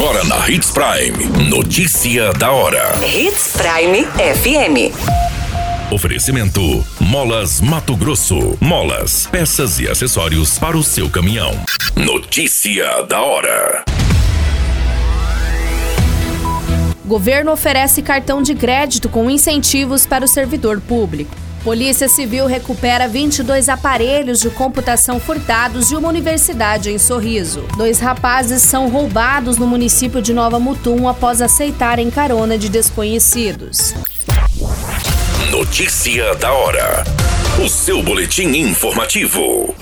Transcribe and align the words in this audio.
Agora 0.00 0.24
na 0.24 0.48
Hits 0.48 0.70
Prime. 0.70 1.50
Notícia 1.50 2.32
da 2.32 2.50
hora. 2.50 2.98
Hits 3.04 3.52
Prime 3.52 4.06
FM. 4.06 4.96
Oferecimento: 5.92 6.82
Molas 6.98 7.60
Mato 7.60 7.94
Grosso. 7.94 8.56
Molas, 8.62 9.26
peças 9.26 9.78
e 9.78 9.86
acessórios 9.86 10.58
para 10.58 10.74
o 10.74 10.82
seu 10.82 11.10
caminhão. 11.10 11.52
Notícia 11.94 13.02
da 13.02 13.20
hora. 13.20 13.84
Governo 17.04 17.52
oferece 17.52 18.00
cartão 18.00 18.40
de 18.40 18.54
crédito 18.54 19.06
com 19.06 19.28
incentivos 19.28 20.06
para 20.06 20.24
o 20.24 20.28
servidor 20.28 20.80
público. 20.80 21.36
Polícia 21.62 22.08
Civil 22.08 22.46
recupera 22.46 23.06
22 23.06 23.68
aparelhos 23.68 24.40
de 24.40 24.48
computação 24.48 25.20
furtados 25.20 25.88
de 25.88 25.96
uma 25.96 26.08
universidade 26.08 26.90
em 26.90 26.98
Sorriso. 26.98 27.64
Dois 27.76 28.00
rapazes 28.00 28.62
são 28.62 28.88
roubados 28.88 29.58
no 29.58 29.66
município 29.66 30.22
de 30.22 30.32
Nova 30.32 30.58
Mutum 30.58 31.06
após 31.06 31.42
aceitarem 31.42 32.10
carona 32.10 32.56
de 32.56 32.70
desconhecidos. 32.70 33.94
Notícia 35.50 36.34
da 36.36 36.50
hora. 36.52 37.04
O 37.62 37.68
seu 37.68 38.02
boletim 38.02 38.48
informativo. 38.56 39.74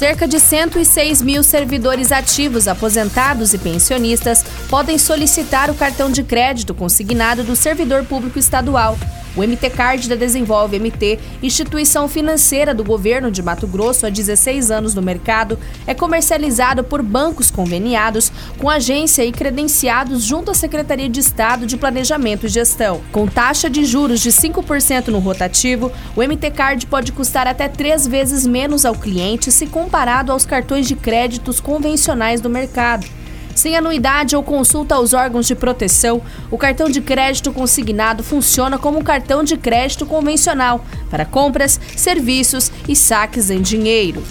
Cerca 0.00 0.26
de 0.26 0.40
106 0.40 1.20
mil 1.20 1.42
servidores 1.42 2.10
ativos, 2.10 2.66
aposentados 2.66 3.52
e 3.52 3.58
pensionistas 3.58 4.42
podem 4.70 4.96
solicitar 4.96 5.68
o 5.68 5.74
cartão 5.74 6.10
de 6.10 6.22
crédito 6.22 6.72
consignado 6.72 7.44
do 7.44 7.54
servidor 7.54 8.06
público 8.06 8.38
estadual. 8.38 8.96
O 9.36 9.42
MT 9.42 9.70
Card 9.70 10.08
da 10.08 10.16
Desenvolve 10.16 10.78
MT, 10.78 11.18
instituição 11.40 12.08
financeira 12.08 12.74
do 12.74 12.82
governo 12.82 13.30
de 13.30 13.42
Mato 13.42 13.66
Grosso 13.66 14.04
há 14.04 14.10
16 14.10 14.70
anos 14.70 14.94
no 14.94 15.00
mercado, 15.00 15.58
é 15.86 15.94
comercializado 15.94 16.82
por 16.82 17.00
bancos 17.00 17.50
conveniados 17.50 18.32
com 18.58 18.68
agência 18.68 19.24
e 19.24 19.30
credenciados 19.30 20.24
junto 20.24 20.50
à 20.50 20.54
Secretaria 20.54 21.08
de 21.08 21.20
Estado 21.20 21.64
de 21.64 21.76
Planejamento 21.76 22.46
e 22.46 22.48
Gestão. 22.48 23.00
Com 23.12 23.26
taxa 23.26 23.70
de 23.70 23.84
juros 23.84 24.20
de 24.20 24.30
5% 24.30 25.08
no 25.08 25.20
rotativo, 25.20 25.92
o 26.16 26.22
MT 26.22 26.50
Card 26.50 26.86
pode 26.86 27.12
custar 27.12 27.46
até 27.46 27.68
três 27.68 28.06
vezes 28.06 28.44
menos 28.44 28.84
ao 28.84 28.94
cliente 28.94 29.52
se 29.52 29.66
comparado 29.66 30.32
aos 30.32 30.44
cartões 30.44 30.88
de 30.88 30.96
créditos 30.96 31.60
convencionais 31.60 32.40
do 32.40 32.50
mercado. 32.50 33.06
Sem 33.54 33.76
anuidade 33.76 34.36
ou 34.36 34.42
consulta 34.42 34.94
aos 34.94 35.12
órgãos 35.12 35.46
de 35.46 35.54
proteção, 35.54 36.22
o 36.50 36.56
cartão 36.56 36.88
de 36.88 37.00
crédito 37.00 37.52
consignado 37.52 38.22
funciona 38.22 38.78
como 38.78 38.98
um 38.98 39.02
cartão 39.02 39.42
de 39.42 39.56
crédito 39.56 40.06
convencional 40.06 40.84
para 41.10 41.24
compras, 41.24 41.80
serviços 41.96 42.70
e 42.88 42.96
saques 42.96 43.50
em 43.50 43.60
dinheiro. 43.60 44.22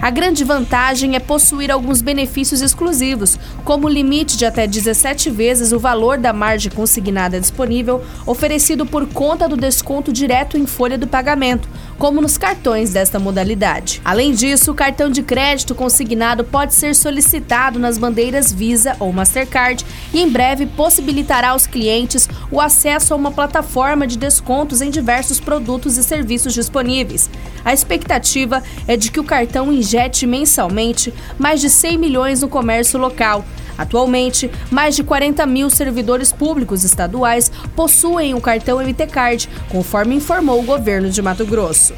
A 0.00 0.10
grande 0.10 0.42
vantagem 0.42 1.14
é 1.14 1.20
possuir 1.20 1.70
alguns 1.70 2.00
benefícios 2.00 2.60
exclusivos, 2.60 3.38
como 3.64 3.86
o 3.86 3.90
limite 3.90 4.36
de 4.36 4.44
até 4.44 4.66
17 4.66 5.30
vezes 5.30 5.72
o 5.72 5.78
valor 5.78 6.18
da 6.18 6.32
margem 6.32 6.72
consignada 6.72 7.40
disponível, 7.40 8.02
oferecido 8.26 8.86
por 8.86 9.06
conta 9.06 9.48
do 9.48 9.56
desconto 9.56 10.12
direto 10.12 10.56
em 10.56 10.66
folha 10.66 10.98
do 10.98 11.06
pagamento, 11.06 11.68
como 11.98 12.20
nos 12.20 12.36
cartões 12.36 12.92
desta 12.92 13.18
modalidade. 13.18 14.00
Além 14.04 14.32
disso, 14.32 14.72
o 14.72 14.74
cartão 14.74 15.08
de 15.08 15.22
crédito 15.22 15.74
consignado 15.74 16.42
pode 16.42 16.74
ser 16.74 16.96
solicitado 16.96 17.78
nas 17.78 17.96
bandeiras 17.96 18.52
Visa 18.52 18.96
ou 18.98 19.12
Mastercard 19.12 19.84
e 20.12 20.20
em 20.20 20.28
breve 20.28 20.66
possibilitará 20.66 21.50
aos 21.50 21.66
clientes 21.66 22.28
o 22.50 22.60
acesso 22.60 23.14
a 23.14 23.16
uma 23.16 23.30
plataforma 23.30 24.06
de 24.06 24.18
descontos 24.18 24.80
em 24.80 24.90
diversos 24.90 25.38
produtos 25.38 25.96
e 25.96 26.02
serviços 26.02 26.54
disponíveis. 26.54 27.30
A 27.64 27.72
expectativa 27.72 28.62
é 28.88 28.96
de 28.96 29.10
que 29.10 29.20
o 29.20 29.24
cartão 29.24 29.72
injete 29.82 30.26
mensalmente 30.26 31.12
mais 31.38 31.60
de 31.60 31.68
100 31.68 31.98
milhões 31.98 32.40
no 32.40 32.48
comércio 32.48 32.98
local. 32.98 33.44
Atualmente, 33.76 34.50
mais 34.70 34.94
de 34.94 35.02
40 35.02 35.44
mil 35.46 35.68
servidores 35.68 36.32
públicos 36.32 36.84
estaduais 36.84 37.50
possuem 37.74 38.34
o 38.34 38.40
cartão 38.40 38.78
MT 38.78 39.06
Card, 39.08 39.48
conforme 39.68 40.14
informou 40.14 40.60
o 40.60 40.64
governo 40.64 41.10
de 41.10 41.20
Mato 41.20 41.44
Grosso. 41.44 41.94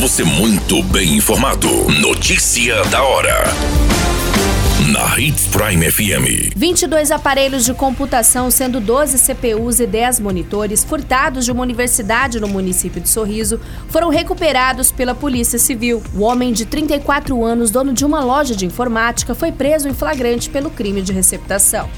Você 0.00 0.24
muito 0.24 0.82
bem 0.84 1.16
informado. 1.16 1.68
Notícia 2.00 2.82
da 2.86 3.02
hora. 3.02 3.89
Na 4.92 5.16
Hits 5.16 5.46
Prime 5.46 5.88
FM. 5.88 6.52
22 6.56 7.12
aparelhos 7.12 7.64
de 7.64 7.72
computação, 7.72 8.50
sendo 8.50 8.80
12 8.80 9.18
CPUs 9.18 9.78
e 9.78 9.86
10 9.86 10.18
monitores, 10.18 10.82
furtados 10.82 11.44
de 11.44 11.52
uma 11.52 11.62
universidade 11.62 12.40
no 12.40 12.48
município 12.48 13.00
de 13.00 13.08
Sorriso, 13.08 13.60
foram 13.88 14.08
recuperados 14.08 14.90
pela 14.90 15.14
Polícia 15.14 15.60
Civil. 15.60 16.02
O 16.12 16.22
homem 16.22 16.52
de 16.52 16.66
34 16.66 17.44
anos, 17.44 17.70
dono 17.70 17.92
de 17.92 18.04
uma 18.04 18.18
loja 18.24 18.56
de 18.56 18.66
informática, 18.66 19.32
foi 19.32 19.52
preso 19.52 19.88
em 19.88 19.94
flagrante 19.94 20.50
pelo 20.50 20.70
crime 20.70 21.00
de 21.02 21.12
receptação. 21.12 21.88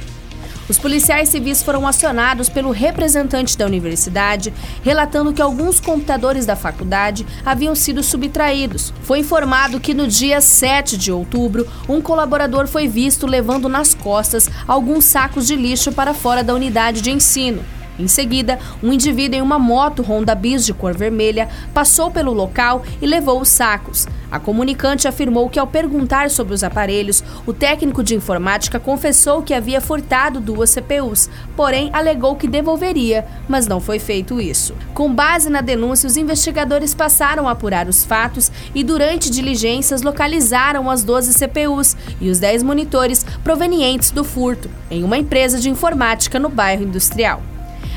Os 0.69 0.78
policiais 0.78 1.28
civis 1.28 1.62
foram 1.62 1.87
acionados 1.87 2.49
pelo 2.49 2.71
representante 2.71 3.59
da 3.59 3.67
universidade, 3.67 4.53
relatando 4.83 5.33
que 5.33 5.43
alguns 5.43 5.81
computadores 5.81 6.47
da 6.47 6.55
faculdade 6.55 7.27
haviam 7.45 7.75
sido 7.75 8.03
subtraídos. 8.03 8.93
Foi 9.03 9.19
informado 9.19 9.81
que 9.81 9.93
no 9.93 10.06
dia 10.06 10.41
7 10.41 10.97
de 10.97 11.11
outubro, 11.11 11.67
um 11.89 12.00
colaborador 12.00 12.67
foi 12.69 12.87
visto 12.87 13.27
levando 13.27 13.69
nas 13.69 13.93
costas 13.95 14.49
alguns 14.67 15.05
sacos 15.05 15.47
de 15.47 15.56
lixo 15.56 15.93
para 15.93 16.15
fora 16.15 16.45
da 16.45 16.55
unidade 16.55 17.00
de 17.00 17.11
ensino. 17.11 17.62
Em 17.98 18.08
seguida, 18.08 18.58
um 18.82 18.92
indivíduo 18.92 19.38
em 19.38 19.42
uma 19.42 19.58
moto 19.58 20.03
Honda 20.03 20.34
Bis 20.34 20.64
de 20.64 20.72
cor 20.72 20.97
vermelha 20.97 21.48
passou 21.75 22.10
pelo 22.10 22.32
local 22.32 22.82
e 23.00 23.06
levou 23.06 23.41
os 23.41 23.48
sacos. 23.48 24.06
A 24.30 24.41
comunicante 24.41 25.06
afirmou 25.06 25.50
que, 25.50 25.58
ao 25.58 25.66
perguntar 25.66 26.31
sobre 26.31 26.54
os 26.54 26.64
aparelhos, 26.64 27.22
o 27.44 27.52
técnico 27.52 28.02
de 28.02 28.14
informática 28.14 28.81
confessou 28.81 29.42
que 29.42 29.52
havia 29.52 29.78
furtado 29.78 30.41
duas 30.41 30.70
CPUs, 30.70 31.28
porém 31.54 31.91
alegou 31.92 32.34
que 32.34 32.48
devolveria, 32.48 33.26
mas 33.47 33.66
não 33.66 33.78
foi 33.78 33.98
feito 33.98 34.41
isso. 34.41 34.75
Com 34.94 35.12
base 35.12 35.50
na 35.50 35.60
denúncia, 35.60 36.06
os 36.06 36.16
investigadores 36.16 36.94
passaram 36.94 37.47
a 37.47 37.50
apurar 37.52 37.86
os 37.88 38.04
fatos 38.04 38.50
e, 38.75 38.82
durante 38.82 39.28
diligências, 39.28 40.00
localizaram 40.00 40.91
as 40.91 41.04
12 41.04 41.34
CPUs 41.34 41.94
e 42.19 42.31
os 42.31 42.38
10 42.38 42.62
monitores 42.62 43.26
provenientes 43.44 44.10
do 44.10 44.25
furto, 44.25 44.70
em 44.91 45.04
uma 45.04 45.19
empresa 45.19 45.60
de 45.60 45.69
informática 45.69 46.38
no 46.38 46.48
bairro 46.48 46.84
industrial. 46.84 47.51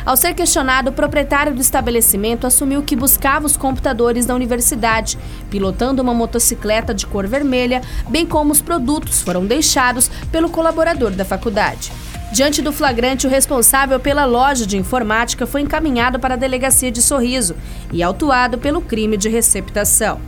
Ao 0.05 0.15
ser 0.15 0.35
questionado, 0.35 0.91
o 0.91 0.93
proprietário 0.93 1.55
do 1.55 1.61
estabelecimento 1.61 2.45
assumiu 2.45 2.83
que 2.83 2.95
buscava 2.95 3.47
os 3.47 3.57
computadores 3.57 4.27
da 4.27 4.35
universidade, 4.35 5.17
pilotando 5.49 5.99
uma 5.99 6.13
motocicleta 6.13 6.93
de 6.93 7.07
cor 7.07 7.25
vermelha, 7.25 7.81
bem 8.07 8.23
como 8.23 8.51
os 8.51 8.61
produtos 8.61 9.23
foram 9.23 9.47
deixados 9.47 10.11
pelo 10.31 10.47
colaborador 10.47 11.09
da 11.09 11.25
faculdade. 11.25 11.91
Diante 12.31 12.61
do 12.61 12.71
flagrante, 12.71 13.25
o 13.25 13.29
responsável 13.29 13.99
pela 13.99 14.25
loja 14.25 14.67
de 14.67 14.77
informática 14.77 15.47
foi 15.47 15.61
encaminhado 15.61 16.19
para 16.19 16.35
a 16.35 16.37
delegacia 16.37 16.91
de 16.91 17.01
Sorriso 17.01 17.55
e 17.91 18.03
autuado 18.03 18.59
pelo 18.59 18.81
crime 18.81 19.17
de 19.17 19.29
receptação. 19.29 20.19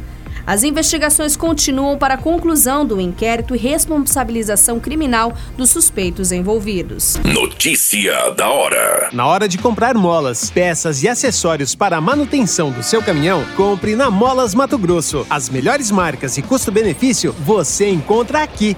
As 0.47 0.63
investigações 0.63 1.35
continuam 1.35 1.97
para 1.97 2.13
a 2.13 2.17
conclusão 2.17 2.85
do 2.85 3.01
inquérito 3.01 3.53
e 3.53 3.57
responsabilização 3.57 4.79
criminal 4.79 5.35
dos 5.57 5.69
suspeitos 5.69 6.31
envolvidos. 6.31 7.17
Notícia 7.17 8.31
da 8.31 8.49
hora. 8.49 9.09
Na 9.11 9.27
hora 9.27 9.45
de 9.45 9.57
comprar 9.57 9.93
molas, 9.95 10.49
peças 10.49 11.03
e 11.03 11.09
acessórios 11.09 11.75
para 11.75 11.97
a 11.97 12.01
manutenção 12.01 12.71
do 12.71 12.81
seu 12.81 13.03
caminhão, 13.03 13.43
compre 13.57 13.93
na 13.93 14.09
Molas 14.09 14.55
Mato 14.55 14.77
Grosso. 14.77 15.27
As 15.29 15.49
melhores 15.49 15.91
marcas 15.91 16.37
e 16.37 16.41
custo-benefício 16.41 17.35
você 17.43 17.89
encontra 17.89 18.41
aqui. 18.41 18.77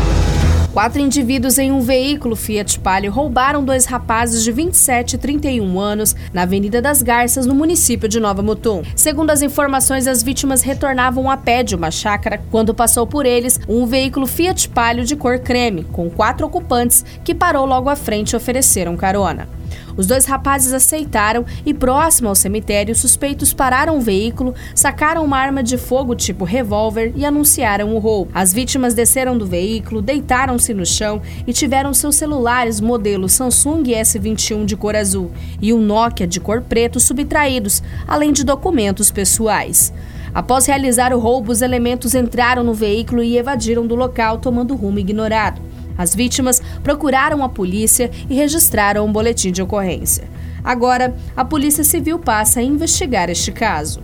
Quatro 0.73 1.01
indivíduos 1.01 1.59
em 1.59 1.69
um 1.69 1.81
veículo 1.81 2.33
Fiat 2.33 2.79
Palio 2.79 3.11
roubaram 3.11 3.61
dois 3.61 3.85
rapazes 3.85 4.41
de 4.41 4.53
27 4.53 5.15
e 5.15 5.17
31 5.17 5.77
anos 5.77 6.15
na 6.33 6.43
Avenida 6.43 6.81
das 6.81 7.01
Garças, 7.01 7.45
no 7.45 7.53
município 7.53 8.07
de 8.07 8.21
Nova 8.21 8.41
Mutum. 8.41 8.81
Segundo 8.95 9.31
as 9.31 9.41
informações, 9.41 10.07
as 10.07 10.23
vítimas 10.23 10.61
retornavam 10.61 11.29
a 11.29 11.35
pé 11.35 11.61
de 11.61 11.75
uma 11.75 11.91
chácara 11.91 12.41
quando 12.49 12.73
passou 12.73 13.05
por 13.05 13.25
eles 13.25 13.59
um 13.67 13.85
veículo 13.85 14.25
Fiat 14.25 14.69
Palio 14.69 15.03
de 15.03 15.17
cor 15.17 15.39
creme, 15.39 15.83
com 15.83 16.09
quatro 16.09 16.47
ocupantes 16.47 17.03
que 17.21 17.35
parou 17.35 17.65
logo 17.65 17.89
à 17.89 17.95
frente 17.97 18.31
e 18.31 18.37
ofereceram 18.37 18.95
carona. 18.95 19.49
Os 19.97 20.07
dois 20.07 20.25
rapazes 20.25 20.73
aceitaram 20.73 21.45
e, 21.65 21.73
próximo 21.73 22.29
ao 22.29 22.35
cemitério, 22.35 22.95
suspeitos 22.95 23.53
pararam 23.53 23.97
o 23.97 24.01
veículo, 24.01 24.55
sacaram 24.73 25.23
uma 25.23 25.37
arma 25.37 25.61
de 25.61 25.77
fogo 25.77 26.15
tipo 26.15 26.45
revólver 26.45 27.13
e 27.15 27.25
anunciaram 27.25 27.93
o 27.93 27.99
roubo. 27.99 28.31
As 28.33 28.53
vítimas 28.53 28.93
desceram 28.93 29.37
do 29.37 29.45
veículo, 29.45 30.01
deitaram-se 30.01 30.73
no 30.73 30.85
chão 30.85 31.21
e 31.45 31.53
tiveram 31.53 31.93
seus 31.93 32.15
celulares 32.15 32.79
modelo 32.79 33.27
Samsung 33.27 33.83
S21 33.83 34.65
de 34.65 34.75
cor 34.75 34.95
azul 34.95 35.31
e 35.61 35.73
um 35.73 35.81
Nokia 35.81 36.27
de 36.27 36.39
cor 36.39 36.61
preto 36.61 36.99
subtraídos, 36.99 37.83
além 38.07 38.31
de 38.31 38.43
documentos 38.43 39.11
pessoais. 39.11 39.93
Após 40.33 40.65
realizar 40.65 41.13
o 41.13 41.19
roubo, 41.19 41.51
os 41.51 41.61
elementos 41.61 42.15
entraram 42.15 42.63
no 42.63 42.73
veículo 42.73 43.21
e 43.21 43.37
evadiram 43.37 43.85
do 43.85 43.95
local, 43.95 44.37
tomando 44.37 44.75
rumo 44.75 44.97
ignorado. 44.97 45.61
As 46.01 46.15
vítimas 46.15 46.59
procuraram 46.83 47.43
a 47.43 47.49
polícia 47.49 48.09
e 48.27 48.33
registraram 48.33 49.05
um 49.05 49.11
boletim 49.11 49.51
de 49.51 49.61
ocorrência. 49.61 50.27
Agora, 50.63 51.15
a 51.37 51.45
Polícia 51.45 51.83
Civil 51.83 52.17
passa 52.17 52.59
a 52.59 52.63
investigar 52.63 53.29
este 53.29 53.51
caso. 53.51 54.01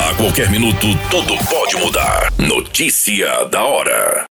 A 0.00 0.14
qualquer 0.14 0.50
minuto, 0.50 0.86
tudo 1.10 1.36
pode 1.44 1.76
mudar. 1.76 2.32
Notícia 2.38 3.44
da 3.50 3.62
hora. 3.62 4.24